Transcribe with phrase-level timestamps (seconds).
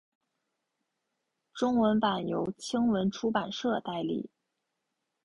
[1.53, 4.31] 中文版由青文出版社代理。